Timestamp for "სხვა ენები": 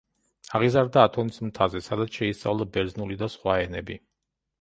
3.35-3.99